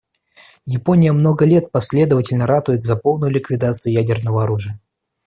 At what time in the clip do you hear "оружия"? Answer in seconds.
4.45-4.79